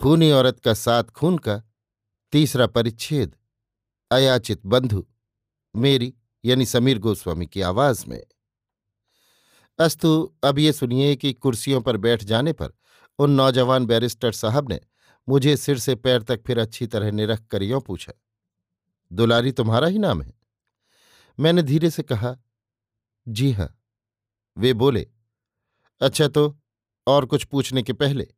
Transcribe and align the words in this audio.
खूनी 0.00 0.30
औरत 0.30 0.60
का 0.60 0.72
साथ 0.74 1.04
खून 1.04 1.36
का 1.38 1.56
तीसरा 2.32 2.66
परिच्छेद, 2.66 3.34
अयाचित 4.10 4.64
बंधु, 4.66 5.04
मेरी 5.74 6.12
यानी 6.44 6.66
समीर 6.66 6.98
गोस्वामी 6.98 7.46
की 7.46 7.60
आवाज़ 7.62 8.04
में। 8.08 8.22
अस्तु, 9.78 10.34
अब 10.44 10.58
ये 10.58 10.72
सुनिए 10.72 11.14
कि 11.16 11.32
कुर्सियों 11.32 11.80
पर 11.80 11.96
बैठ 11.96 12.24
जाने 12.24 12.52
पर 12.52 12.72
उन 13.18 13.30
नौजवान 13.30 13.86
बैरिस्टर 13.86 14.32
साहब 14.32 14.72
ने 14.72 14.80
मुझे 15.28 15.56
सिर 15.56 15.78
से 15.78 15.94
पैर 15.94 16.22
तक 16.22 16.42
फिर 16.46 16.58
अच्छी 16.58 16.86
तरह 16.86 17.10
निरख 17.10 17.46
कर 17.46 17.62
यों 17.62 17.80
पूछा, 17.80 18.12
दुलारी 19.10 19.52
तुम्हारा 19.52 19.86
ही 19.86 19.98
नाम 19.98 20.22
है? 20.22 20.32
मैंने 21.38 21.62
धीरे 21.62 21.90
से 21.90 22.02
कहा, 22.02 22.36
जी 23.26 23.52
हाँ। 23.52 23.74
वे 24.56 24.72
बोले 24.74 25.06
अच्छा 26.00 26.28
तो 26.28 26.58
और 27.06 27.26
कुछ 27.26 27.44
पूछने 27.44 27.82
के 27.82 27.92
पहले 27.92 28.28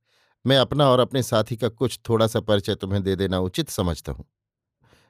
मैं 0.44 0.56
अपना 0.58 0.88
और 0.90 1.00
अपने 1.00 1.22
साथी 1.22 1.56
का 1.56 1.68
कुछ 1.68 1.98
थोड़ा 2.08 2.26
सा 2.26 2.40
परिचय 2.40 2.74
तुम्हें 2.74 3.02
दे 3.02 3.16
देना 3.16 3.38
उचित 3.40 3.68
समझता 3.68 4.12
हूँ। 4.12 4.24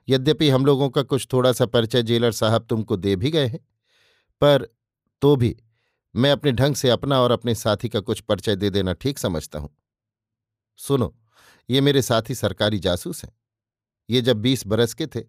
यद्यपि 0.09 0.49
हम 0.51 0.67
लोगों 0.67 0.89
का 0.91 1.03
कुछ 1.03 1.27
थोड़ा 1.33 1.53
सा 1.53 1.67
परिचय 1.67 2.03
जेलर 2.03 2.33
साहब 2.33 2.67
तुमको 2.67 2.97
दे 2.97 3.17
भी 3.17 3.31
गए 3.31 3.47
हैं, 3.47 3.61
पर 4.43 4.69
तो 5.23 5.35
भी 5.37 5.57
मैं 6.15 6.31
अपने 6.33 6.53
ढंग 6.53 6.75
से 6.75 6.91
अपना 6.91 7.21
और 7.21 7.31
अपने 7.31 7.55
साथी 7.55 7.89
का 7.89 8.01
कुछ 8.01 8.21
परिचय 8.21 8.57
दे 8.57 8.71
देना 8.71 8.93
ठीक 8.93 9.19
समझता 9.19 9.59
हूँ। 9.59 9.77
सुनो, 10.79 11.15
ये 11.69 11.81
मेरे 11.81 12.03
साथी 12.03 12.35
सरकारी 12.35 12.79
जासूस 12.79 13.25
हैं। 13.25 13.33
ये 14.09 14.21
जब 14.21 14.37
बीस 14.37 14.67
बरस 14.67 14.95
के 14.95 15.07
थे, 15.07 15.21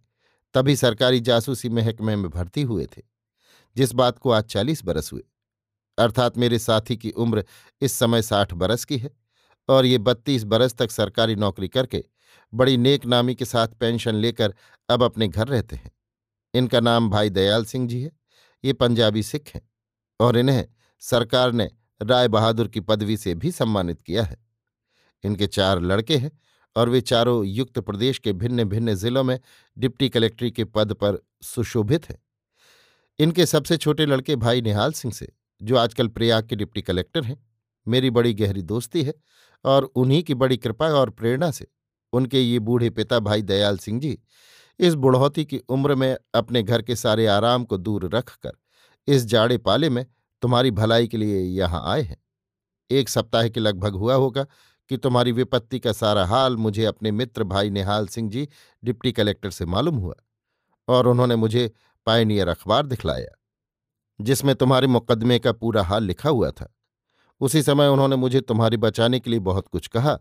तभी 0.56 0.76
सरकारी 0.76 1.20
जासूसी 1.20 1.70
महकमे 1.70 2.16
में 2.16 2.30
भर्ती 2.30 2.62
हुए 2.62 2.86
थे, 2.88 3.02
जिस 3.76 3.94
बात 3.94 4.18
को 4.20 4.32
आज 4.32 4.44
चालीस 4.44 4.84
बरस 4.86 5.12
हुए। 5.14 5.24
अर्थात 5.98 6.38
मेरे 6.38 6.60
साथी 6.60 6.98
की 6.98 7.12
उम्र 7.12 7.44
इस 7.82 7.94
समय 7.94 8.22
साठ 8.22 8.54
बरस 8.54 8.86
की 8.86 8.98
है। 8.98 9.23
और 9.70 9.86
ये 9.86 9.98
बत्तीस 9.98 10.44
बरस 10.44 10.74
तक 10.74 10.92
सरकारी 10.92 11.36
नौकरी 11.36 11.68
करके 11.68 12.04
बड़ी 12.54 12.78
नेक 12.78 13.06
नामी 13.06 13.36
के 13.36 13.46
साथ 13.46 13.68
पेंशन 13.68 14.16
लेकर 14.16 14.54
अब 14.90 15.04
अपने 15.04 15.28
घर 15.28 15.48
रहते 15.48 15.76
हैं। 15.76 15.92
इनका 16.54 16.80
नाम 16.80 17.10
भाई 17.10 17.30
दयाल 17.30 17.66
सिंह 17.66 17.88
जी 17.88 18.02
है। 18.02 18.12
ये 18.64 18.74
पंजाबी 18.74 19.24
सिख 19.24 19.52
हैं 19.56 19.62
और 20.20 20.38
इन्हें 20.38 20.66
सरकार 21.00 21.52
ने 21.52 21.70
राय 22.02 22.28
बहादुर 22.28 22.68
की 22.68 22.80
पदवी 22.80 23.18
से 23.18 23.36
भी 23.36 23.52
सम्मानित 23.52 24.02
किया 24.02 24.24
है। 24.24 24.38
इनके 25.24 25.48
चार 25.48 25.82
लड़के 25.82 26.18
हैं 26.18 26.32
और 26.76 26.90
वे 26.90 27.02
चारों 27.02 27.46
युक्त 27.46 27.80
प्रदेश 27.80 28.20
के 28.20 28.34
भिन्न 28.34 28.64
भिन्न 28.64 28.96
जिलों 28.96 29.24
में 29.24 29.40
डिप्टी 29.78 30.10
कलेक्ट्री 30.10 30.52
के 30.52 30.64
पद 30.66 30.94
पर 30.94 31.18
सुशोभित 31.42 32.10
हैं। 32.10 32.24
इनके 33.20 33.46
सबसे 33.46 33.78
छोटे 33.78 34.06
लड़के 34.06 34.36
भाई 34.36 34.62
निहाल 34.62 34.92
सिंह 34.92 35.14
से, 35.14 35.34
जो 35.62 35.78
आजकल 35.78 36.08
प्रयाग 36.08 36.48
के 36.48 36.56
डिप्टी 36.56 36.82
कलेक्टर 36.82 37.24
हैं, 37.24 37.48
मेरी 37.88 38.10
बड़ी 38.10 38.34
गहरी 38.34 38.62
दोस्ती 38.62 39.04
है 39.04 39.14
और 39.66 39.84
उन्हीं 39.86 40.22
की 40.24 40.34
बड़ी 40.34 40.58
कृपा 40.58 40.88
और 40.92 41.10
प्रेरणा 41.10 41.52
से। 41.52 41.68
उनके 42.14 42.40
ये 42.40 42.60
बूढ़े 42.60 42.90
पिता 42.90 43.20
भाई 43.20 43.42
दयाल 43.42 43.78
सिंह 43.78 44.00
जी, 44.00 44.18
इस 44.80 44.94
बुढ़ौती 44.96 45.46
की 45.46 45.58
उम्र 45.60 45.96
में 45.96 46.16
अपने 46.36 46.64
घर 46.64 46.82
के 46.82 46.96
सारे 46.96 47.28
आराम 47.28 47.64
को 47.64 47.78
दूर 47.78 48.10
रखकर, 48.10 48.52
इस 49.08 49.26
जाड़े 49.26 49.58
पाले 49.58 49.90
में 49.90 50.06
तुम्हारी 50.42 50.72
भलाई 50.72 51.08
के 51.08 51.18
लिए 51.18 51.40
यहाँ 51.40 51.82
आए 51.86 52.02
हैं। 52.02 52.18
एक 52.90 53.10
सप्ताह 53.10 53.48
के 53.48 53.60
लगभग 53.60 53.94
हुआ 53.94 54.16
होगा 54.16 54.46
कि 54.90 54.98
तुम्हारी 54.98 55.32
विपत्ति 55.32 55.80
का 55.80 55.92
सारा 55.92 56.26
हाल 56.26 56.58
मुझे 56.58 56.86
अपने 56.86 57.12
मित्र 57.12 57.44
भाई 57.44 57.70
निहाल 57.70 58.08
सिंह 58.08 58.30
जी, 58.30 58.48
डिप्टी 58.84 59.12
कलेक्टर 59.12 59.50
से 59.50 59.66
मालूम 59.66 59.96
हुआ 59.96 60.16
और 60.88 61.08
उन्होंने 61.08 61.36
मुझे 61.36 61.72
पायनियर 62.08 62.48
अखबार 62.48 62.86
दिखलाया, 62.86 63.32
जिसमें 64.20 64.56
तुम्हारे 64.56 64.88
मुकदमे 64.88 65.40
का 65.40 65.52
पूरा 65.52 65.84
हाल 65.84 66.04
लिखा 66.04 66.30
हुआ 66.30 66.52
था। 66.52 66.74
उसी 67.44 67.62
समय 67.64 67.88
उन्होंने 67.88 68.16
मुझे 68.16 68.42
तुम्हारी 68.42 68.78
बचाने 68.78 69.20
के 69.20 69.30
लिए 69.30 69.40
बहुत 69.42 69.68
कुछ 69.68 69.88
कहा 69.88 70.18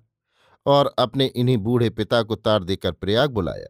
और 0.67 0.95
अपने 0.99 1.27
इन्हीं 1.27 1.57
बूढ़े 1.59 1.91
पिता 1.91 2.23
को 2.23 2.35
तार 2.37 2.65
देकर 2.65 2.93
प्रयाग 2.93 3.31
बुलाया। 3.31 3.67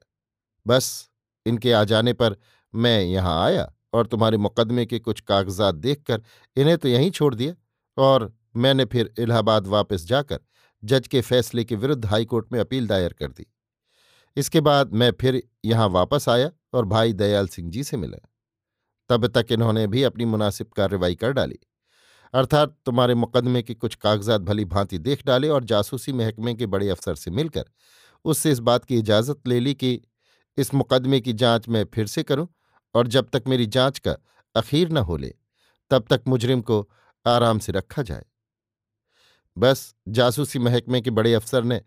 बस, 0.66 1.10
इनके 1.46 1.72
आ 1.72 1.82
जाने 1.84 2.12
पर 2.12 2.36
मैं 2.74 3.02
यहाँ 3.02 3.42
आया 3.44 3.72
और 3.92 4.06
तुम्हारे 4.06 4.36
मुकदमे 4.36 4.84
के 4.86 4.98
कुछ 4.98 5.20
कागजात 5.20 5.74
देखकर 5.74 6.22
इन्हें 6.56 6.76
तो 6.78 6.88
यहीं 6.88 7.10
छोड़ 7.10 7.34
दिया 7.34 7.54
और 7.96 8.32
मैंने 8.56 8.84
फिर 8.84 9.12
इलाहाबाद 9.18 9.66
वापस 9.66 10.04
जाकर 10.04 10.38
जज 10.82 11.08
के 11.08 11.20
फैसले 11.20 11.64
के 11.64 11.76
विरुद्ध 11.76 12.04
हाईकोर्ट 12.04 12.52
में 12.52 12.58
अपील 12.60 12.86
दायर 12.86 13.12
कर 13.12 13.28
दी। 13.28 13.46
इसके 14.36 14.60
बाद 14.60 14.94
मैं 14.94 15.10
फिर 15.20 15.42
यहाँ 15.64 15.88
वापस 15.88 16.28
आया 16.28 16.50
और 16.74 16.84
भाई 16.84 17.12
दयाल 17.12 17.48
सिंह 17.48 17.70
जी 17.70 17.84
से 17.84 17.96
मिला। 17.96 18.18
तब 19.10 19.26
तक 19.28 19.52
इन्होंने 19.52 19.86
भी 19.86 20.02
अपनी 20.02 20.24
मुनासिब 20.24 20.70
कार्रवाई 20.76 21.14
कर 21.14 21.32
डाली। 21.32 21.58
अर्थात 22.34 22.76
तुम्हारे 22.86 23.14
मुकदमे 23.14 23.62
के 23.62 23.74
कुछ 23.74 23.94
कागजात 23.94 24.40
भली 24.40 24.64
भांति 24.64 24.98
देख 24.98 25.26
डाले 25.26 25.48
और 25.48 25.64
जासूसी 25.64 26.12
महकमे 26.12 26.54
के 26.54 26.66
बड़े 26.66 26.88
अफसर 26.88 27.14
से 27.14 27.30
मिलकर 27.30 27.64
उससे 28.24 28.50
इस 28.52 28.58
बात 28.58 28.84
की 28.84 28.98
इजाज़त 28.98 29.48
ले 29.48 29.60
ली 29.60 29.74
कि 29.74 30.00
इस 30.58 30.74
मुकदमे 30.74 31.20
की 31.20 31.32
जाँच 31.32 31.68
मैं 31.68 31.84
फिर 31.94 32.06
से 32.06 32.22
करूँ 32.22 32.48
और 32.94 33.06
जब 33.06 33.28
तक 33.28 33.42
मेरी 33.48 33.66
जाँच 33.66 33.98
का 33.98 34.16
अखीर 34.54 34.90
न 34.90 34.96
हो 34.96 35.16
ले, 35.16 35.34
तब 35.90 36.06
तक 36.10 36.22
मुजरिम 36.28 36.60
को 36.60 36.88
आराम 37.26 37.58
से 37.58 37.72
रखा 37.72 38.02
जाए। 38.02 38.24
बस 39.56 39.94
जासूसी 40.08 40.58
महकमे 40.58 41.00
के 41.00 41.10
बड़े 41.10 41.34
अफसर 41.34 41.64
ने 41.64 41.80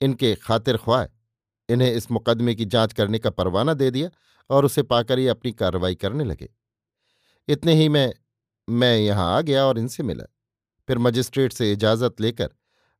इनके 0.00 0.34
खातिर 0.34 0.76
ख्वाह 0.76 1.04
इन्हें 1.68 1.92
इस 1.92 2.10
मुकदमे 2.10 2.54
की 2.54 2.64
जाँच 2.64 2.92
करने 2.92 3.18
का 3.18 3.30
परवाना 3.30 3.74
दे 3.74 3.90
दिया 3.90 4.10
और 4.50 4.64
उसे 4.64 4.82
पाकर 4.82 5.18
ये 5.18 5.28
अपनी 5.28 5.52
कार्रवाई 5.52 5.94
करने 5.94 6.24
लगे। 6.24 6.48
इतने 7.48 7.74
ही 7.74 7.88
में 7.88 8.12
मैं 8.68 8.96
यहाँ 8.98 9.36
आ 9.36 9.40
गया 9.40 9.64
और 9.64 9.78
इनसे 9.78 10.02
मिला। 10.02 10.24
फिर 10.88 10.98
मजिस्ट्रेट 10.98 11.52
से 11.52 11.72
इजाज़त 11.72 12.20
लेकर 12.20 12.50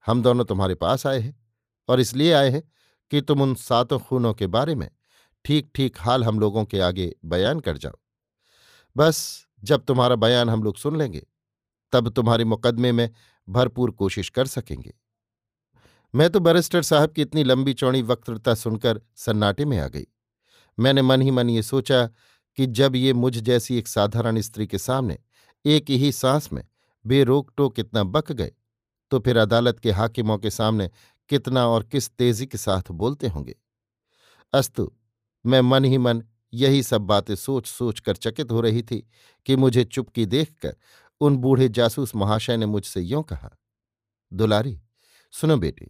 हम 0.07 0.23
दोनों 0.23 0.45
तुम्हारे 0.45 0.75
पास 0.75 1.07
आए 1.07 1.19
हैं 1.21 1.37
और 1.89 2.01
इसलिए 2.01 2.33
आए 2.33 2.51
हैं 2.51 2.63
कि 3.11 3.21
तुम 3.21 3.43
उन 3.43 3.55
सातों 3.55 3.99
खूनों 3.99 4.35
के 4.35 4.47
बारे 4.47 4.75
में 4.75 4.89
ठीक 5.45 5.71
ठीक 5.75 5.97
हाल 6.01 6.25
हम 6.25 6.41
लोगों 6.41 6.65
के 6.65 6.81
आगे 6.81 7.15
बयान 7.25 7.61
कर 7.61 7.79
जाओ। 7.79 7.99
बस 8.97 9.47
जब 9.65 9.85
तुम्हारा 9.85 10.17
बयान 10.17 10.49
हम 10.49 10.63
लोग 10.63 10.77
सुन 10.77 10.99
लेंगे, 10.99 11.27
तब 11.93 12.09
तुम्हारे 12.09 12.45
मुकदमे 12.45 12.93
में 12.93 13.11
भरपूर 13.49 13.91
कोशिश 13.91 14.29
कर 14.29 14.47
सकेंगे। 14.47 14.95
मैं 16.15 16.29
तो 16.31 16.41
बैरिस्टर 16.41 16.83
साहब 16.83 17.13
की 17.13 17.23
इतनी 17.23 17.45
लंबी 17.45 17.73
चौड़ी 17.75 18.03
वक्तृता 18.03 18.55
सुनकर 18.55 19.01
सन्नाटे 19.17 19.65
में 19.65 19.79
आ 19.79 19.87
गई। 19.89 20.07
मैंने 20.79 21.03
मन 21.03 21.23
ही 21.23 21.31
मन 21.31 21.51
ये 21.51 21.63
सोचा 21.63 22.05
कि 22.59 22.67
जब 22.67 22.97
ये 22.97 23.13
मुझ 23.13 23.37
जैसी 23.39 23.79
एक 23.79 23.89
साधारण 23.89 24.41
स्त्री 24.41 24.67
के 24.67 24.79
सामने 24.79 25.19
एक 25.65 25.91
ही 25.91 26.13
सांस 26.13 26.53
में 26.53 26.63
बेरोक 27.05 27.53
टोक 27.57 27.75
कितना 27.77 28.03
बक 28.05 28.33
गए 28.33 28.53
तो 29.11 29.19
फिर 29.21 29.37
अदालत 29.37 29.79
के 29.81 29.91
हाकिमों 29.91 30.39
के 30.39 30.51
सामने 30.51 30.91
कितना 31.29 31.67
और 31.67 31.83
किस 31.83 32.11
तेज़ी 32.11 32.47
के 32.47 32.59
साथ 32.59 32.91
बोलते 32.91 33.29
होंगे? 33.29 33.55
अस्तु, 34.53 34.91
मैं 35.47 35.61
मन 35.61 35.85
ही 35.85 35.99
मन 35.99 36.23
यही 36.55 36.83
सब 36.83 37.01
बातें 37.01 37.35
सोच 37.35 37.67
सोच 37.67 38.01
कर 38.01 38.17
चकित 38.17 38.53
हो 38.53 38.61
रही 38.61 38.83
थी 38.83 39.07
कि 39.47 39.57
मुझे 39.57 39.85
चुपकी 39.85 40.27
देखकर 40.27 40.77
उन 41.21 41.37
बूढ़े 41.37 41.69
जासूस 41.69 42.15
महाशय 42.15 42.57
ने 42.57 42.67
मुझसे 42.67 43.01
यों 43.01 43.23
कहा, 43.23 43.51
दुलारी, 44.33 44.81
सुनो 45.33 45.57
बेटी, 45.57 45.87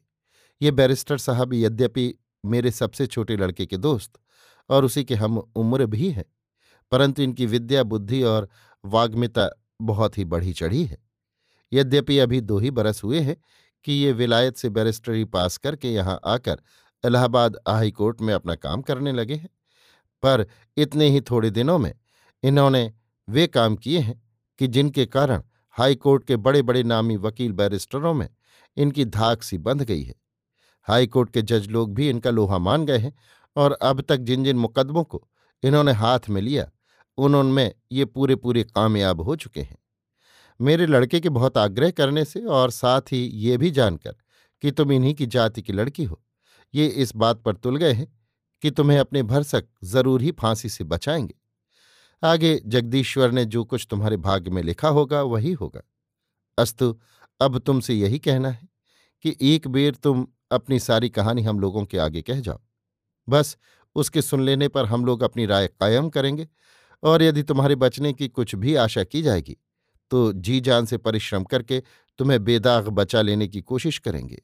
ये 0.62 0.70
बैरिस्टर 0.70 1.18
साहब 1.18 1.54
यद्यपि 1.54 2.14
मेरे 2.44 2.70
सबसे 2.70 3.06
छोटे 3.06 3.36
लड़के 3.36 3.66
के 3.66 3.76
दोस्त 3.76 4.12
और 4.70 4.84
उसी 4.84 5.04
के 5.04 5.14
हम 5.14 5.38
उम्र 5.38 5.86
भी 5.86 6.10
हैं, 6.10 6.24
परंतु 6.92 7.22
इनकी 7.22 7.46
विद्या, 7.46 7.82
बुद्धि 7.82 8.22
और 8.22 8.48
वाग्मिता 8.86 9.48
बहुत 9.82 10.18
ही 10.18 10.24
बढ़ी 10.24 10.52
चढ़ी 10.52 10.84
है। 10.84 10.98
यद्यपि 11.72 12.18
अभी 12.18 12.40
दो 12.40 12.58
ही 12.58 12.70
बरस 12.70 13.02
हुए 13.04 13.20
हैं 13.20 13.36
कि 13.84 13.92
ये 13.92 14.12
विलायत 14.12 14.56
से 14.56 14.68
बैरिस्टरी 14.68 15.24
पास 15.24 15.56
करके 15.56 15.88
यहाँ 15.88 16.20
आकर 16.24 16.62
इलाहाबाद 17.04 17.56
हाई 17.68 17.90
कोर्ट 17.90 18.20
में 18.20 18.32
अपना 18.34 18.54
काम 18.54 18.82
करने 18.82 19.12
लगे 19.12 19.34
हैं। 19.34 19.48
पर 20.22 20.46
इतने 20.76 21.08
ही 21.08 21.20
थोड़े 21.20 21.50
दिनों 21.50 21.78
में 21.78 21.92
इन्होंने 22.42 22.92
वे 23.28 23.46
काम 23.46 23.76
किए 23.76 23.98
हैं 23.98 24.22
कि 24.58 24.66
जिनके 24.66 25.06
कारण 25.06 25.42
हाई 25.70 25.94
कोर्ट 25.94 26.24
के 26.24 26.36
बड़े 26.36 26.62
बड़े 26.62 26.82
नामी 26.82 27.16
वकील 27.16 27.52
बैरिस्टरों 27.52 28.14
में 28.14 28.28
इनकी 28.76 29.04
धाक 29.04 29.42
सी 29.42 29.58
बंध 29.58 29.82
गई 29.82 30.02
है। 30.02 30.14
हाई 30.82 31.06
कोर्ट 31.06 31.30
के 31.30 31.42
जज 31.42 31.66
लोग 31.66 31.94
भी 31.94 32.08
इनका 32.10 32.30
लोहा 32.30 32.58
मान 32.58 32.86
गए 32.86 32.98
हैं 32.98 33.12
और 33.56 33.72
अब 33.72 34.00
तक 34.00 34.16
जिन 34.16 34.44
जिन 34.44 34.56
मुकदमों 34.56 35.04
को 35.04 35.28
इन्होंने 35.62 35.92
हाथ 35.92 36.28
में 36.28 36.40
लिया 36.42 36.70
उनमें 37.18 37.74
ये 37.92 38.04
पूरे 38.04 38.36
पूरे 38.36 38.62
कामयाब 38.62 39.20
हो 39.20 39.36
चुके 39.36 39.60
हैं। 39.60 39.78
मेरे 40.60 40.86
लड़के 40.86 41.20
के 41.20 41.28
बहुत 41.28 41.58
आग्रह 41.58 41.90
करने 41.90 42.24
से 42.24 42.40
और 42.40 42.70
साथ 42.70 43.00
ही 43.00 43.18
ये 43.18 43.56
भी 43.56 43.70
जानकर 43.70 44.16
कि 44.62 44.70
तुम 44.70 44.92
इन्हीं 44.92 45.14
की 45.14 45.26
जाति 45.26 45.62
की 45.62 45.72
लड़की 45.72 46.04
हो। 46.04 46.22
ये 46.74 46.86
इस 46.86 47.16
बात 47.16 47.42
पर 47.42 47.56
तुल 47.56 47.76
गए 47.76 47.92
हैं 47.92 48.18
कि 48.62 48.70
तुम्हें 48.70 48.98
अपने 48.98 49.22
भरसक 49.22 49.66
ज़रूर 49.84 50.22
ही 50.22 50.32
फांसी 50.32 50.68
से 50.68 50.84
बचाएँगे। 50.84 51.34
आगे 52.22 52.62
जगदीश्वर 52.66 53.30
ने 53.30 53.44
जो 53.44 53.64
कुछ 53.64 53.86
तुम्हारे 53.90 54.16
भाग्य 54.16 54.50
में 54.50 54.62
लिखा 54.62 54.88
होगा 54.88 55.22
वही 55.22 55.52
होगा। 55.52 55.82
अस्तु, 56.58 57.00
अब 57.40 57.58
तुमसे 57.58 57.94
यही 57.94 58.18
कहना 58.18 58.50
है 58.50 58.68
कि 59.22 59.36
एक 59.42 59.68
बेर 59.68 59.94
तुम 59.94 60.26
अपनी 60.52 60.78
सारी 60.78 61.08
कहानी 61.08 61.42
हम 61.42 61.60
लोगों 61.60 61.84
के 61.84 61.98
आगे 61.98 62.22
कह 62.22 62.40
जाओ। 62.40 62.60
बस 63.28 63.56
उसके 63.94 64.22
सुन 64.22 64.42
लेने 64.42 64.68
पर 64.68 64.84
हम 64.84 65.04
लोग 65.04 65.22
अपनी 65.22 65.46
राय 65.46 65.66
कायम 65.66 66.08
करेंगे 66.08 66.48
और 67.02 67.22
यदि 67.22 67.42
तुम्हारे 67.42 67.74
बचने 67.74 68.12
की 68.12 68.28
कुछ 68.28 68.54
भी 68.54 68.74
आशा 68.74 69.04
की 69.04 69.22
जाएगी 69.22 69.56
तो 70.10 70.32
जी 70.32 70.60
जान 70.60 70.86
से 70.86 70.98
परिश्रम 70.98 71.44
करके 71.44 71.82
तुम्हें 72.18 72.44
बेदाग 72.44 72.88
बचा 72.88 73.22
लेने 73.22 73.48
की 73.48 73.60
कोशिश 73.60 73.98
करेंगे। 73.98 74.42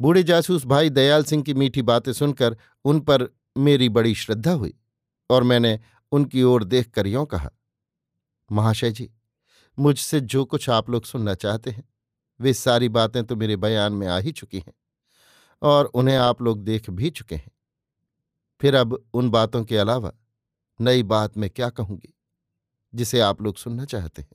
बूढ़े 0.00 0.22
जासूस 0.22 0.64
भाई 0.64 0.90
दयाल 0.90 1.24
सिंह 1.24 1.42
की 1.42 1.54
मीठी 1.54 1.82
बातें 1.82 2.12
सुनकर 2.12 2.56
उन 2.84 3.00
पर 3.00 3.28
मेरी 3.58 3.88
बड़ी 3.88 4.14
श्रद्धा 4.14 4.52
हुई 4.52 4.74
और 5.30 5.42
मैंने 5.42 5.78
उनकी 6.12 6.42
ओर 6.42 6.64
देख 6.64 6.90
कर 6.90 7.06
यों 7.06 7.24
कहा, 7.26 7.50
महाशय 8.50 8.90
जी, 8.90 9.10
मुझसे 9.78 10.20
जो 10.20 10.44
कुछ 10.44 10.68
आप 10.70 10.90
लोग 10.90 11.04
सुनना 11.04 11.34
चाहते 11.34 11.70
हैं, 11.70 11.88
वे 12.40 12.54
सारी 12.54 12.88
बातें 12.88 13.24
तो 13.24 13.36
मेरे 13.36 13.56
बयान 13.56 13.92
में 13.92 14.06
आ 14.06 14.18
ही 14.18 14.32
चुकी 14.32 14.58
हैं 14.58 14.72
और 15.62 15.84
उन्हें 15.84 16.16
आप 16.16 16.42
लोग 16.42 16.62
देख 16.64 16.90
भी 16.90 17.10
चुके 17.10 17.34
हैं। 17.34 17.50
फिर 18.60 18.74
अब 18.74 19.02
उन 19.14 19.30
बातों 19.30 19.64
के 19.64 19.76
अलावा 19.76 20.12
नई 20.80 21.02
बात 21.02 21.36
मैं 21.38 21.48
क्या 21.50 21.68
कहूँगी, 21.70 22.12
जिसे 22.92 23.20
आप 23.20 23.42
लोग 23.42 23.56
सुनना 23.56 23.84
चाहते 23.84 24.22
हैं? 24.22 24.30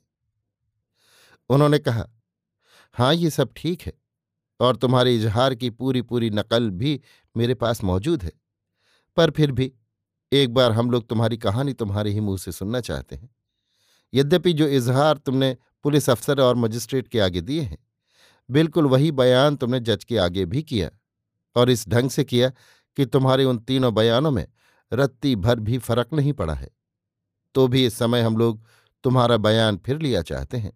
उन्होंने 1.50 1.78
कहा 1.78 2.06
हाँ 2.96 3.12
ये 3.14 3.30
सब 3.30 3.52
ठीक 3.56 3.82
है, 3.82 3.92
और 4.60 4.76
तुम्हारे 4.76 5.14
इजहार 5.16 5.54
की 5.54 5.70
पूरी 5.70 6.02
पूरी 6.02 6.30
नकल 6.30 6.70
भी 6.72 7.00
मेरे 7.34 7.54
पास 7.54 7.82
मौजूद 7.84 8.22
है। 8.22 8.32
पर 9.16 9.30
फिर 9.30 9.52
भी, 9.52 9.72
एक 10.32 10.54
बार 10.54 10.72
हम 10.72 10.90
लोग 10.90 11.08
तुम्हारी 11.08 11.36
कहानी 11.38 11.72
तुम्हारे 11.74 12.10
ही 12.10 12.20
मुँह 12.20 12.38
से 12.38 12.52
सुनना 12.52 12.80
चाहते 12.80 13.16
हैं। 13.16 13.28
यद्यपि 14.12 14.52
जो 14.52 14.66
इजहार 14.68 15.16
तुमने 15.16 15.56
पुलिस 15.84 16.08
अफसर 16.10 16.40
और 16.40 16.56
मजिस्ट्रेट 16.56 17.08
के 17.08 17.20
आगे 17.20 17.40
दिए 17.40 17.60
हैं, 17.62 17.78
बिल्कुल 18.48 18.86
वही 18.86 19.10
बयान 19.12 19.56
तुमने 19.56 19.80
जज 19.80 20.04
के 20.04 20.18
आगे 20.18 20.44
भी 20.46 20.62
किया, 20.62 20.90
और 21.56 21.70
इस 21.70 21.88
ढंग 21.88 22.10
से 22.10 22.24
किया 22.24 22.50
कि 22.96 23.06
तुम्हारे 23.06 23.44
उन 23.44 23.58
तीनों 23.60 23.94
बयानों 23.94 24.30
में 24.30 24.46
रत्ती 24.92 25.36
भर 25.36 25.60
भी 25.60 25.78
फ़र्क 25.78 26.12
नहीं 26.12 26.32
पड़ा 26.32 26.54
है। 26.54 26.68
तो 27.54 27.68
भी 27.68 27.86
इस 27.86 27.94
समय 27.94 28.22
हम 28.22 28.36
लोग 28.36 28.64
तुम्हारा 29.04 29.36
बयान 29.36 29.76
फिर 29.76 29.98
लिया 29.98 30.22
चाहते 30.22 30.56
हैं 30.56 30.72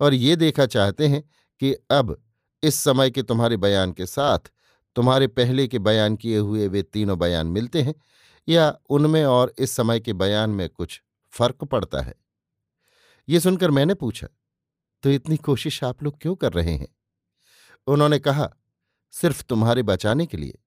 और 0.00 0.14
ये 0.14 0.36
देखा 0.36 0.66
चाहते 0.66 1.08
हैं 1.08 1.22
कि 1.60 1.72
अब, 1.90 2.16
इस 2.62 2.74
समय 2.74 3.10
के 3.10 3.22
तुम्हारे 3.22 3.56
बयान 3.56 3.92
के 3.92 4.06
साथ, 4.06 4.38
तुम्हारे 4.96 5.26
पहले 5.26 5.68
के 5.68 5.78
बयान 5.78 6.16
किए 6.16 6.38
हुए 6.38 6.68
वे 6.68 6.82
तीनों 6.82 7.18
बयान 7.18 7.46
मिलते 7.46 7.82
हैं 7.82 7.94
या 8.48 8.78
उनमें 8.90 9.24
और 9.24 9.54
इस 9.58 9.70
समय 9.70 10.00
के 10.00 10.12
बयान 10.12 10.50
में 10.50 10.68
कुछ 10.68 11.02
फ़र्क 11.32 11.64
पड़ता 11.64 12.00
है? 12.00 12.14
ये 13.28 13.40
सुनकर 13.40 13.70
मैंने 13.70 13.94
पूछा 13.94 14.28
तो 15.02 15.10
इतनी 15.10 15.36
कोशिश 15.36 15.84
आप 15.84 16.02
लोग 16.02 16.18
क्यों 16.20 16.34
कर 16.36 16.52
रहे 16.52 16.72
हैं? 16.72 16.88
उन्होंने 17.86 18.18
कहा, 18.18 18.50
सिर्फ़ 19.10 19.42
तुम्हारे 19.44 19.82
बचाने 19.82 20.26
के 20.26 20.36
लिए। 20.36 20.58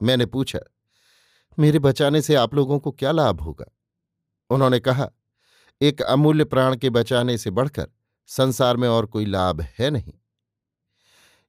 मैंने 0.00 0.26
पूछा 0.26 0.58
मेरे 1.58 1.78
बचाने 1.78 2.22
से 2.22 2.34
आप 2.34 2.54
लोगों 2.54 2.78
को 2.78 2.90
क्या 2.90 3.12
लाभ 3.12 3.40
होगा? 3.40 3.64
उन्होंने 4.50 4.80
कहा, 4.80 5.10
एक 5.82 6.02
अमूल्य 6.02 6.44
प्राण 6.44 6.76
के 6.76 6.90
बचाने 6.90 7.38
से 7.38 7.50
बढ़कर 7.50 7.86
संसार 8.26 8.76
में 8.76 8.88
और 8.88 9.06
कोई 9.06 9.24
लाभ 9.24 9.60
है 9.60 9.90
नहीं। 9.90 10.12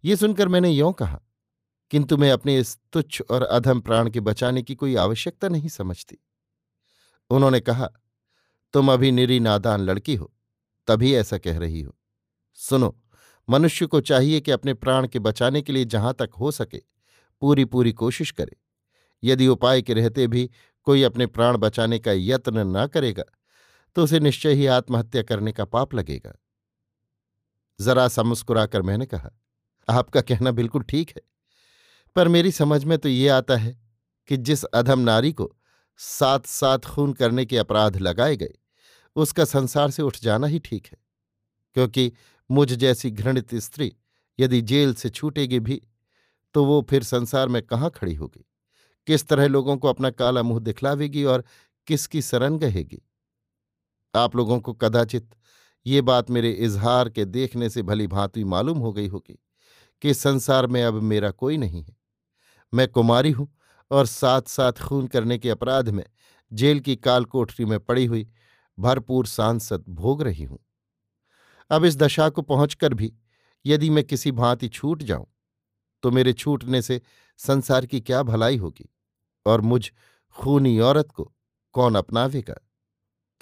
ये 0.03 0.15
सुनकर 0.15 0.47
मैंने 0.47 0.69
यों 0.69 0.91
कहा, 0.93 1.21
किंतु 1.91 2.17
मैं 2.17 2.31
अपने 2.31 2.57
इस 2.59 2.77
तुच्छ 2.93 3.21
और 3.21 3.43
अधम 3.43 3.81
प्राण 3.81 4.09
के 4.09 4.19
बचाने 4.19 4.61
की 4.63 4.75
कोई 4.75 4.95
आवश्यकता 4.95 5.47
नहीं 5.47 5.69
समझती। 5.69 6.17
उन्होंने 7.29 7.59
कहा, 7.59 7.89
तुम 8.73 8.93
अभी 8.93 9.11
निरी 9.11 9.39
नादान 9.39 9.81
लड़की 9.81 10.15
हो, 10.15 10.33
तभी 10.87 11.13
ऐसा 11.15 11.37
कह 11.37 11.59
रही 11.59 11.81
हो। 11.81 11.95
सुनो, 12.53 12.99
मनुष्य 13.49 13.85
को 13.85 14.01
चाहिए 14.01 14.41
कि 14.41 14.51
अपने 14.51 14.73
प्राण 14.73 15.07
के 15.07 15.19
बचाने 15.19 15.61
के 15.61 15.73
लिए 15.73 15.85
जहाँ 15.85 16.13
तक 16.13 16.29
हो 16.39 16.51
सके 16.51 16.81
पूरी 17.41 17.65
पूरी 17.65 17.91
कोशिश 17.91 18.31
करे। 18.31 18.62
यदि 19.23 19.47
उपाय 19.47 19.81
के 19.81 19.93
रहते 19.93 20.27
भी 20.27 20.49
कोई 20.87 21.03
अपने 21.03 21.25
प्राण 21.27 21.57
बचाने 21.57 21.99
का 21.99 22.11
यत्न 22.11 22.67
न 22.67 22.85
करेगा 22.87 23.23
तो 23.95 24.03
उसे 24.03 24.19
निश्चय 24.19 24.53
ही 24.53 24.65
आत्महत्या 24.67 25.21
करने 25.23 25.51
का 25.51 25.65
पाप 25.65 25.93
लगेगा। 25.95 26.33
जरा 27.79 28.07
सा 28.07 28.23
मुस्कुराकर 28.23 28.81
मैंने 28.81 29.05
कहा, 29.05 29.29
आपका 29.87 30.21
कहना 30.21 30.51
बिल्कुल 30.51 30.83
ठीक 30.83 31.09
है, 31.09 31.21
पर 32.15 32.27
मेरी 32.27 32.51
समझ 32.51 32.83
में 32.85 32.97
तो 32.97 33.09
ये 33.09 33.27
आता 33.29 33.55
है 33.55 33.77
कि 34.29 34.37
जिस 34.39 34.63
अधम 34.63 34.99
नारी 34.99 35.31
को 35.33 35.51
साथ 35.99 36.47
साथ 36.47 36.79
खून 36.85 37.13
करने 37.13 37.45
के 37.45 37.57
अपराध 37.57 37.97
लगाए 37.97 38.35
गए, 38.37 38.53
उसका 39.15 39.45
संसार 39.45 39.91
से 39.91 40.03
उठ 40.03 40.17
जाना 40.21 40.47
ही 40.47 40.59
ठीक 40.59 40.87
है, 40.87 40.97
क्योंकि 41.75 42.11
मुझ 42.49 42.71
जैसी 42.73 43.11
घृणित 43.11 43.55
स्त्री 43.57 43.91
यदि 44.39 44.61
जेल 44.63 44.93
से 44.93 45.09
छूटेगी 45.09 45.59
भी 45.59 45.81
तो 46.55 46.63
वो 46.65 46.81
फिर 46.89 47.03
संसार 47.03 47.47
में 47.47 47.61
कहाँ 47.61 47.89
खड़ी 47.91 48.13
होगी? 48.15 48.45
किस 49.07 49.27
तरह 49.27 49.47
लोगों 49.47 49.77
को 49.77 49.87
अपना 49.87 50.09
काला 50.09 50.43
मुँह 50.43 50.59
दिखलावेगी 50.59 51.23
और 51.23 51.43
किसकी 51.87 52.21
शरण 52.21 52.57
गहेगी? 52.57 53.01
आप 54.13 54.35
लोगों 54.35 54.59
को 54.59 54.73
कदाचित 54.73 55.29
ये 55.85 56.01
बात 56.01 56.29
मेरे 56.31 56.51
इजहार 56.51 57.09
के 57.09 57.25
देखने 57.25 57.69
से 57.69 57.81
भली 57.81 58.07
भांति 58.07 58.43
मालूम 58.43 58.77
हो 58.77 58.91
गई 58.93 59.07
होगी 59.07 59.39
कि 60.01 60.13
संसार 60.13 60.67
में 60.67 60.83
अब 60.83 61.01
मेरा 61.03 61.31
कोई 61.31 61.57
नहीं 61.57 61.83
है। 61.83 61.95
मैं 62.73 62.87
कुमारी 62.87 63.31
हूँ 63.31 63.47
और 63.91 64.05
साथ 64.05 64.41
साथ 64.41 64.81
खून 64.83 65.07
करने 65.07 65.37
के 65.37 65.49
अपराध 65.49 65.89
में, 65.89 66.03
जेल 66.51 66.79
की 66.79 66.95
काल 66.95 67.25
कोठरी 67.25 67.65
में 67.65 67.79
पड़ी 67.79 68.05
हुई 68.05 68.27
भरपूर 68.77 69.25
सांसद 69.27 69.83
भोग 69.89 70.21
रही 70.21 70.43
हूँ। 70.43 70.59
अब 71.71 71.85
इस 71.85 71.97
दशा 71.97 72.29
को 72.29 72.41
पहुंचकर 72.41 72.93
भी 72.93 73.13
यदि 73.65 73.89
मैं 73.89 74.03
किसी 74.03 74.31
भांति 74.31 74.67
छूट 74.69 75.03
जाऊँ 75.03 75.25
तो 76.03 76.11
मेरे 76.11 76.33
छूटने 76.33 76.81
से 76.81 77.01
संसार 77.37 77.85
की 77.85 78.01
क्या 78.01 78.23
भलाई 78.23 78.57
होगी? 78.57 78.89
और 79.45 79.61
मुझ 79.61 79.91
खूनी 80.35 80.79
औरत 80.79 81.11
को 81.11 81.33
कौन 81.73 81.95
अपनावेगा? 81.95 82.55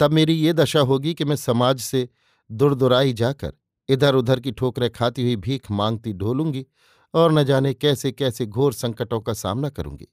तब 0.00 0.12
मेरी 0.12 0.34
ये 0.34 0.52
दशा 0.52 0.80
होगी 0.80 1.14
कि 1.14 1.24
मैं 1.24 1.36
समाज 1.36 1.80
से 1.80 2.08
दुरदुराई 2.50 3.12
जाकर 3.12 3.52
इधर 3.88 4.14
उधर 4.14 4.40
की 4.40 4.52
ठोकरें 4.52 4.90
खाती 4.90 5.22
हुई 5.22 5.36
भीख 5.36 5.70
मांगती 5.70 6.12
ढोलूँगी 6.12 6.66
और 7.14 7.32
न 7.32 7.44
जाने 7.44 7.74
कैसे 7.74 8.12
कैसे 8.12 8.46
घोर 8.46 8.72
संकटों 8.72 9.20
का 9.20 9.32
सामना 9.32 9.68
करूँगी। 9.68 10.08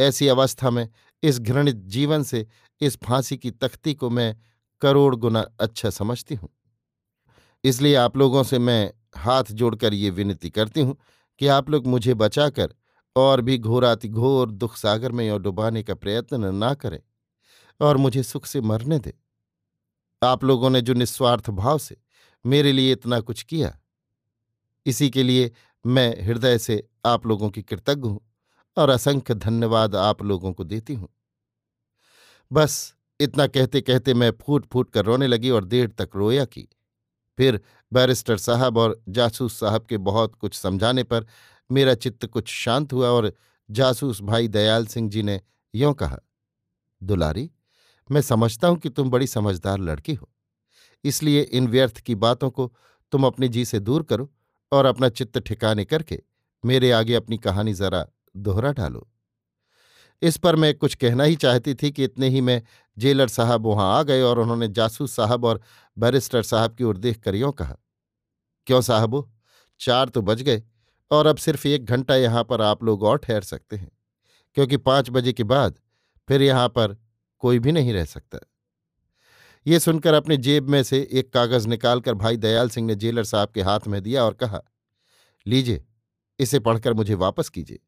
ऐसी 0.00 0.28
अवस्था 0.28 0.70
में 0.70 0.88
इस 1.22 1.40
घृणित 1.40 1.76
जीवन 1.76 2.22
से 2.22 2.46
इस 2.80 2.98
फांसी 3.04 3.36
की 3.36 3.50
तख्ती 3.50 3.94
को 3.94 4.10
मैं 4.10 4.36
करोड़ 4.80 5.14
गुना 5.14 5.44
अच्छा 5.60 5.90
समझती 5.90 6.34
हूँ। 6.34 6.48
इसलिए 7.64 7.94
आप 7.94 8.16
लोगों 8.16 8.42
से 8.42 8.58
मैं 8.58 8.92
हाथ 9.16 9.44
जोड़कर 9.44 9.94
ये 9.94 10.10
विनती 10.10 10.50
करती 10.50 10.80
हूँ 10.80 10.96
कि 11.40 11.46
आप 11.48 11.70
लोग 11.70 11.86
मुझे 11.86 12.14
बचाकर 12.14 12.74
और 13.16 13.40
भी 13.40 13.58
घोराति 13.58 14.08
घोर 14.08 14.50
दुख 14.50 14.76
सागर 14.76 15.12
में 15.12 15.30
और 15.30 15.42
डुबाने 15.42 15.82
का 15.82 15.94
प्रयत्न 15.94 16.54
ना 16.54 16.72
करें 16.74 17.00
और 17.80 17.96
मुझे 17.96 18.22
सुख 18.22 18.46
से 18.46 18.60
मरने 18.60 18.98
दें। 18.98 19.12
आप 20.22 20.44
लोगों 20.44 20.70
ने 20.70 20.80
जो 20.80 20.94
निस्वार्थ 20.94 21.50
भाव 21.52 21.78
से 21.78 21.96
मेरे 22.44 22.72
लिए 22.72 22.92
इतना 22.92 23.20
कुछ 23.20 23.42
किया, 23.42 23.78
इसी 24.86 25.10
के 25.10 25.22
लिए 25.22 25.50
मैं 25.84 26.22
हृदय 26.22 26.58
से 26.58 26.82
आप 27.06 27.26
लोगों 27.26 27.50
की 27.50 27.62
कृतज्ञ 27.62 28.08
हूँ 28.08 28.20
और 28.76 28.90
असंख्य 28.90 29.34
धन्यवाद 29.34 29.96
आप 29.96 30.22
लोगों 30.22 30.52
को 30.52 30.64
देती 30.64 30.94
हूँ। 30.94 31.08
बस 32.50 32.94
इतना 33.20 33.46
कहते 33.46 33.80
कहते 33.80 34.14
मैं 34.14 34.30
फूट 34.40 34.66
फूट 34.66 34.90
कर 34.90 35.04
रोने 35.04 35.26
लगी 35.26 35.50
और 35.50 35.64
देर 35.64 35.88
तक 35.90 36.10
रोया 36.16 36.44
की 36.44 36.68
फिर 37.38 37.60
बैरिस्टर 37.96 38.36
साहब 38.36 38.78
और 38.78 39.00
जासूस 39.08 39.58
साहब 39.60 39.86
के 39.88 39.96
बहुत 39.96 40.34
कुछ 40.34 40.54
समझाने 40.54 41.02
पर 41.04 41.26
मेरा 41.70 41.94
चित्त 41.96 42.26
कुछ 42.26 42.48
शांत 42.48 42.92
हुआ 42.92 43.08
और 43.08 43.32
जासूस 43.68 44.20
भाई 44.22 44.48
दयाल 44.48 44.86
सिंह 44.86 45.10
जी 45.10 45.22
ने 45.22 45.40
यों 45.74 45.92
कहा, 45.94 46.18
दुलारी, 47.02 47.50
मैं 48.10 48.20
समझता 48.22 48.68
हूँ 48.68 48.78
कि 48.78 48.88
तुम 48.88 49.10
बड़ी 49.10 49.26
समझदार 49.26 49.78
लड़की 49.78 50.14
हो। 50.14 50.28
इसलिए 51.04 51.40
इन 51.40 51.66
व्यर्थ 51.68 51.98
की 51.98 52.14
बातों 52.14 52.50
को 52.50 52.72
तुम 53.12 53.26
अपने 53.26 53.48
जी 53.48 53.64
से 53.64 53.80
दूर 53.80 54.02
करो 54.02 54.30
और 54.72 54.86
अपना 54.86 55.08
चित्त 55.08 55.38
ठिकाने 55.38 55.84
करके 55.84 56.20
मेरे 56.64 56.90
आगे 56.90 57.14
अपनी 57.14 57.38
कहानी 57.38 57.74
जरा 57.74 58.04
दोहरा 58.36 58.72
डालो। 58.72 59.06
इस 60.22 60.36
पर 60.36 60.56
मैं 60.56 60.74
कुछ 60.74 60.94
कहना 60.94 61.24
ही 61.24 61.36
चाहती 61.36 61.74
थी 61.74 61.90
कि 61.90 62.04
इतने 62.04 62.28
ही 62.28 62.40
में 62.40 62.60
जेलर 62.96 63.28
साहब 63.28 63.66
वहाँ 63.66 63.92
आ 63.98 64.02
गए 64.02 64.22
और 64.22 64.38
उन्होंने 64.38 64.68
जासूस 64.68 65.16
साहब 65.16 65.44
और 65.44 65.60
बैरिस्टर 65.96 66.42
साहब 66.42 66.74
की 66.74 66.84
ओर 66.84 66.96
देख 66.96 67.18
कर 67.18 67.34
यों 67.34 67.52
कहा 67.52 67.76
क्यों 68.66 68.80
साहबो? 68.82 69.28
चार 69.80 70.08
तो 70.08 70.22
बज 70.22 70.42
गए, 70.42 70.62
और 71.10 71.26
अब 71.26 71.36
सिर्फ़ 71.38 71.66
एक 71.68 71.84
घंटा 71.84 72.14
यहाँ 72.16 72.44
पर 72.44 72.62
आप 72.62 72.84
लोग 72.84 73.02
और 73.02 73.18
ठहर 73.18 73.42
सकते 73.42 73.76
हैं, 73.76 73.90
क्योंकि 74.56 74.76
पाँच 74.78 75.10
बजे 75.10 75.32
के 75.32 75.44
बाद 75.44 75.78
फिर 76.28 76.42
यहाँ 76.42 76.68
पर 76.68 76.96
कोई 77.42 77.58
भी 77.58 77.72
नहीं 77.72 77.92
रह 77.92 78.04
सकता। 78.04 78.38
ये 79.66 79.78
सुनकर 79.80 80.14
अपने 80.14 80.36
जेब 80.38 80.68
में 80.68 80.82
से 80.82 81.00
एक 81.10 81.32
कागज़ 81.32 81.66
निकालकर 81.68 82.14
भाई 82.14 82.36
दयाल 82.36 82.68
सिंह 82.68 82.86
ने 82.86 82.94
जेलर 82.94 83.24
साहब 83.24 83.50
के 83.50 83.62
हाथ 83.62 83.86
में 83.86 84.02
दिया 84.02 84.24
और 84.24 84.34
कहा, 84.34 84.60
लीजिए, 85.46 85.84
इसे 86.38 86.58
पढ़कर 86.60 86.94
मुझे 86.94 87.14
वापस 87.16 87.48
कीजिए। 87.48 87.78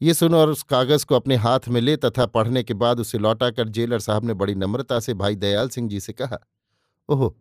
ये 0.00 0.14
सुन 0.14 0.34
और 0.34 0.50
उस 0.50 0.62
कागज़ 0.62 1.04
को 1.06 1.14
अपने 1.14 1.36
हाथ 1.36 1.68
में 1.68 1.80
ले 1.80 1.96
तथा 1.96 2.26
पढ़ने 2.28 2.62
के 2.62 2.74
बाद 2.76 3.00
उसे 3.00 3.18
लौटाकर 3.18 3.68
जेलर 3.68 4.00
साहब 4.00 4.24
ने 4.24 4.34
बड़ी 4.34 4.54
नम्रता 4.54 4.98
से 5.00 5.14
भाई 5.14 5.36
दयाल 5.36 5.68
सिंह 5.68 5.88
जी 5.88 6.00
से 6.00 6.12
कहा, 6.12 6.38
ओह 7.08 7.32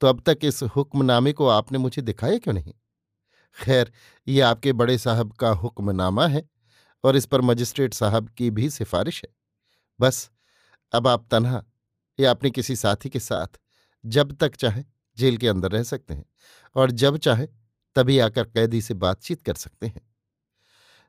तो 0.00 0.06
अब 0.06 0.22
तक 0.26 0.38
इस 0.44 0.62
हुक्मनामे 0.76 1.32
को 1.32 1.48
आपने 1.48 1.78
मुझे 1.78 2.02
दिखाया 2.02 2.38
क्यों 2.38 2.54
नहीं? 2.54 2.72
खैर, 3.56 3.92
ये 4.26 4.40
आपके 4.40 4.72
बड़े 4.72 4.96
साहब 4.98 5.32
का 5.32 5.50
हुक्मनामा 5.50 6.26
है 6.26 6.48
और 7.04 7.16
इस 7.16 7.26
पर 7.26 7.40
मजिस्ट्रेट 7.40 7.94
साहब 7.94 8.28
की 8.28 8.50
भी 8.50 8.70
सिफारिश 8.70 9.22
है। 9.24 9.30
बस, 10.00 10.30
अब 10.92 11.08
आप 11.08 11.26
तनहा 11.30 11.62
या 12.18 12.30
अपने 12.30 12.50
किसी 12.50 12.76
साथी 12.76 13.08
के 13.08 13.20
साथ 13.20 13.58
जब 14.04 14.32
तक 14.32 14.56
चाहे 14.56 14.84
जेल 15.18 15.36
के 15.36 15.48
अंदर 15.48 15.70
रह 15.70 15.82
सकते 15.82 16.14
हैं 16.14 16.24
और 16.76 16.90
जब 16.90 17.16
चाहे 17.16 17.46
तभी 17.96 18.18
आकर 18.18 18.44
कैदी 18.44 18.80
से 18.82 18.94
बातचीत 18.94 19.42
कर 19.42 19.54
सकते 19.54 19.86
हैं। 19.86 20.00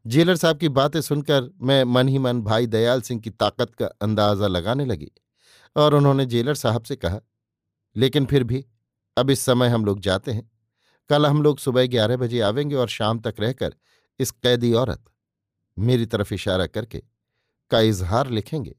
जेलर 0.05 0.35
साहब 0.35 0.57
की 0.57 0.69
बातें 0.69 0.99
सुनकर 1.01 1.49
मैं 1.61 1.83
मन 1.83 2.07
ही 2.07 2.17
मन 2.17 2.41
भाई 2.41 2.67
दयाल 2.67 3.01
सिंह 3.01 3.21
की 3.21 3.29
ताकत 3.29 3.75
का 3.75 3.85
अंदाज़ा 4.01 4.47
लगाने 4.47 4.85
लगी 4.85 5.11
और 5.75 5.95
उन्होंने 5.95 6.25
जेलर 6.25 6.55
साहब 6.55 6.83
से 6.83 6.95
कहा, 6.95 7.19
लेकिन 7.95 8.25
फिर 8.25 8.43
भी 8.43 8.65
अब 9.17 9.29
इस 9.29 9.39
समय 9.39 9.67
हम 9.67 9.85
लोग 9.85 9.99
जाते 9.99 10.31
हैं। 10.31 10.49
कल 11.09 11.25
हम 11.25 11.41
लोग 11.41 11.59
सुबह 11.59 11.87
ग्यारह 11.87 12.17
बजे 12.17 12.39
आवेंगे 12.39 12.75
और 12.75 12.87
शाम 12.87 13.19
तक 13.19 13.35
रहकर 13.39 13.75
इस 14.19 14.31
कैदी 14.31 14.73
औरत 14.73 15.03
मेरी 15.77 16.05
तरफ़ 16.05 16.33
इशारा 16.33 16.67
करके 16.67 17.03
का 17.71 17.79
इजहार 17.79 18.29
लिखेंगे। 18.29 18.75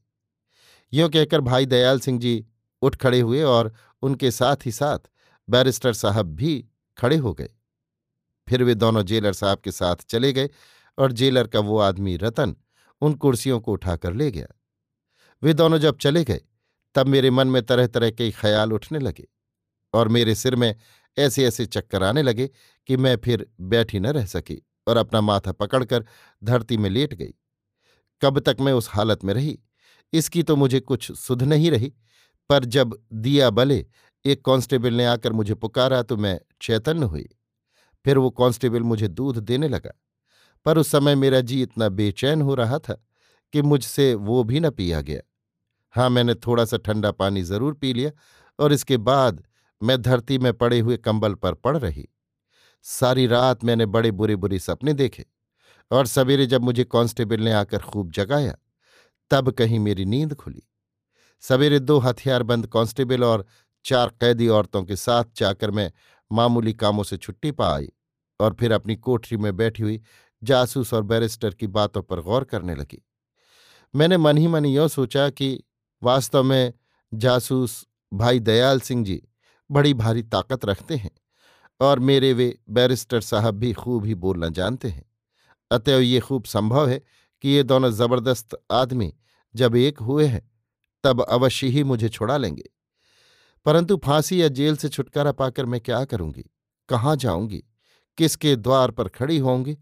यों 0.93 1.09
कहकर 1.11 1.41
भाई 1.41 1.67
दयाल 1.67 2.01
सिंह 2.01 2.19
जी 2.21 2.47
उठ 2.83 2.97
खड़े 2.97 3.21
हुए 3.21 3.43
और 3.43 3.73
उनके 4.03 4.31
साथ 4.31 4.67
ही 4.67 4.73
साथ 4.73 4.99
बैरिस्टर 5.49 5.93
साहब 5.93 6.27
भी 6.27 6.69
खड़े 6.99 7.17
हो 7.17 7.33
गए। 7.35 7.51
फिर 8.49 8.63
वे 8.63 8.75
दोनों 8.75 9.03
जेलर 9.03 9.33
साहब 9.33 9.59
के 9.59 9.73
साथ 9.73 9.97
चले 9.97 10.33
गए 10.33 10.51
और 10.99 11.13
जेलर 11.13 11.47
का 11.47 11.61
वो 11.61 11.79
आदमी 11.79 12.17
रतन 12.17 12.57
उन 13.01 13.15
कुर्सियों 13.15 13.61
को 13.61 13.73
उठाकर 13.73 14.15
ले 14.15 14.31
गया। 14.31 14.47
वे 15.43 15.53
दोनों 15.55 15.79
जब 15.79 15.99
चले 15.99 16.25
गए, 16.25 16.41
तब 16.95 17.07
मेरे 17.07 17.31
मन 17.31 17.49
में 17.49 17.63
तरह 17.63 17.87
तरह 17.87 18.11
के 18.11 18.31
ख्याल 18.31 18.73
उठने 18.73 18.99
लगे। 18.99 19.29
और 19.95 20.09
मेरे 20.09 20.35
सिर 20.35 20.57
में 20.57 20.75
ऐसे 21.17 21.47
ऐसे 21.47 21.67
चक्कर 21.67 22.03
आने 22.03 22.23
लगे 22.23 22.49
कि 22.89 22.97
मैं 22.97 23.17
फिर 23.17 23.47
बैठी 23.63 24.01
न 24.01 24.07
रह 24.07 24.27
सकी 24.27 24.61
और 24.89 24.97
अपना 24.97 25.21
माथा 25.21 25.53
पकड़कर 25.53 26.05
धरती 26.43 26.77
में 26.77 26.89
लेट 26.91 27.15
गई। 27.15 27.35
कब 28.23 28.39
तक 28.39 28.57
मैं 28.61 28.73
उस 28.73 28.89
हालत 28.91 29.25
में 29.25 29.35
रही? 29.35 29.59
इसकी 30.13 30.43
तो 30.43 30.57
मुझे 30.57 30.81
कुछ 30.81 31.11
सुध 31.13 31.43
नहीं 31.43 31.71
रही। 31.71 31.93
पर 32.51 32.65
जब 32.65 32.99
दिया 33.13 33.51
बले 33.51 33.85
एक 34.25 34.45
कांस्टेबल 34.45 34.95
ने 34.95 35.05
आकर 35.07 35.33
मुझे 35.33 35.55
पुकारा 35.55 36.03
तो 36.03 36.17
मैं 36.17 36.39
चैतन्य 36.63 37.07
हुई। 37.07 37.29
फिर 38.05 38.19
वो 38.19 38.31
कांस्टेबल 38.31 38.83
मुझे 38.83 39.09
दूध 39.09 39.39
देने 39.39 39.69
लगा। 39.69 39.93
पर 40.67 40.79
उस 40.79 40.91
समय 40.91 41.15
मेरा 41.15 41.41
जी 41.41 41.63
इतना 41.63 41.89
बेचैन 41.89 42.43
हो 42.43 42.55
रहा 42.55 42.79
था 42.79 42.95
कि 43.55 43.63
मुझसे 43.63 44.15
वो 44.15 44.43
भी 44.45 44.61
न 44.61 44.71
पिया 44.71 45.01
गया। 45.01 45.21
हाँ 45.95 46.09
मैंने 46.11 46.35
थोड़ा 46.37 46.65
सा 46.65 46.77
ठंडा 46.77 47.11
पानी 47.11 47.43
ज़रूर 47.43 47.75
पी 47.75 47.93
लिया 47.93 48.11
और 48.59 48.73
इसके 48.73 48.97
बाद 48.97 49.43
मैं 49.83 50.01
धरती 50.03 50.39
में 50.39 50.53
पड़े 50.53 50.79
हुए 50.81 50.97
कंबल 50.97 51.35
पर 51.35 51.55
पड़ 51.55 51.77
रही। 51.79 52.09
सारी 52.83 53.27
रात 53.27 53.65
मैंने 53.65 53.87
बड़े 53.87 54.11
बुरे 54.11 54.37
बुरे 54.37 54.59
सपने 54.59 54.93
देखे 54.93 55.25
और 55.91 56.07
सवेरे 56.07 56.47
जब 56.47 56.63
मुझे 56.63 56.85
कांस्टेबल 56.85 57.41
ने 57.41 57.53
आकर 57.53 57.79
खूब 57.79 58.11
जगाया, 58.11 58.55
तब 59.31 59.51
कहीं 59.51 59.79
मेरी 59.79 60.05
नींद 60.05 60.35
खुली। 60.35 60.63
सवेरे 61.43 61.79
दो 61.79 61.99
हथियारबंद 61.99 62.67
कांस्टेबल 62.67 63.25
और 63.25 63.47
चार 63.85 64.09
कैदी 64.21 64.49
औरतों 64.49 64.83
के 64.85 64.97
साथ 64.97 65.25
जाकर 65.37 65.71
मैं 65.71 65.91
मामूली 66.31 66.73
कामों 66.73 67.05
से 67.05 67.17
छुट्टी 67.17 67.51
पा 67.51 67.75
आई 67.75 67.89
और 68.41 68.57
फिर 68.61 68.73
अपनी 68.73 68.97
कोठरी 68.97 69.37
में 69.37 69.57
बैठी 69.57 69.83
हुई 69.83 70.01
जासूस 70.43 70.95
और 70.95 71.03
बैरिस्टर 71.03 71.55
की 71.55 71.67
बातों 71.67 72.03
पर 72.03 72.21
गौर 72.21 72.45
करने 72.45 72.75
लगी। 72.75 73.03
मैंने 73.95 74.17
मन 74.17 74.39
ही 74.39 74.47
मन 74.47 74.67
यों 74.67 74.89
सोचा 74.89 75.29
कि 75.31 75.65
वास्तव 76.03 76.43
में 76.43 76.73
जासूस 77.15 77.87
भाई 78.15 78.41
दयाल 78.41 78.81
सिंह 78.81 79.05
जी 79.05 79.23
बड़ी 79.73 79.95
भारी 79.95 80.23
ताकत 80.23 80.65
रखते 80.65 80.97
हैं 80.97 81.11
और 81.81 81.99
मेरे 81.99 82.33
वे 82.33 82.59
बैरिस्टर 82.71 83.21
साहब 83.21 83.55
भी 83.55 83.73
खूब 83.73 84.05
ही 84.05 84.15
बोलना 84.15 84.49
जानते 84.49 84.89
हैं। 84.89 85.05
अतएव 85.71 86.01
ये 86.01 86.21
खूब 86.21 86.45
संभव 86.45 86.89
है 86.89 87.03
कि 87.43 87.49
ये 87.49 87.63
दोनों 87.63 87.91
ज़बरदस्त 87.91 88.59
आदमी 88.71 89.15
जब 89.55 89.77
एक 89.77 89.99
हुए 89.99 90.27
हैं, 90.27 90.51
तब 91.05 91.23
अवश्य 91.23 91.67
ही 91.67 91.85
मुझे 91.85 92.09
छुड़ा 92.09 92.37
लेंगे। 92.37 92.65
परंतु 93.65 93.97
फांसी 93.97 94.43
या 94.43 94.49
जेल 94.49 94.77
से 94.77 94.89
छुटकारा 94.89 95.33
पाकर 95.33 95.67
मैं 95.67 95.81
क्या 95.81 96.05
करूँगी? 96.05 96.45
कहाँ 96.89 97.17
जाऊँगी? 97.17 97.65
किसके 98.19 98.57
द्वार 98.57 98.91
पर 98.91 99.09
खड़ी 99.09 99.39
होंगी? 99.39 99.79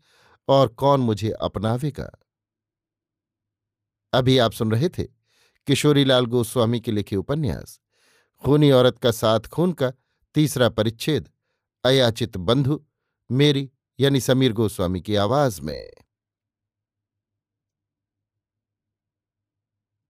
और 0.49 0.68
कौन 0.68 1.00
मुझे 1.00 1.30
अपनावेगा? 1.30 2.11
अभी 4.12 4.38
आप 4.38 4.52
सुन 4.52 4.73
रहे 4.73 4.88
थे 4.88 5.04
किशोरीलाल 5.66 6.26
गोस्वामी 6.26 6.80
के 6.80 6.92
लिखे 6.92 7.16
उपन्यास। 7.16 7.80
खूनी 8.44 8.70
औरत 8.70 8.99
का 8.99 9.11
साथ 9.11 9.40
खून 9.40 9.73
का 9.73 9.92
तीसरा 10.35 10.68
परिच्छेद, 10.68 11.28
अयाचित 11.85 12.37
बंधु, 12.37 12.85
मेरी 13.30 13.70
यानी 14.00 14.20
समीर 14.20 14.52
गोस्वामी 14.52 15.00
की 15.00 15.14
आवाज़ 15.14 15.61
में। 15.62 15.90